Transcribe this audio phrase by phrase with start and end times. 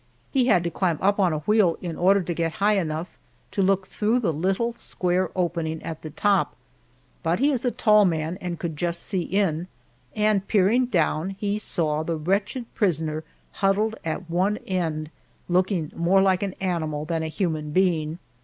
[0.31, 3.19] He had to climb up on a wheel in order to get high enough
[3.51, 6.55] to look through the little square opening at the top,
[7.21, 9.67] but he is a tall man and could just see in,
[10.15, 15.11] and peering down he saw the wretched prisoner huddled at one end,
[15.47, 18.17] looking more like an animal than a human being.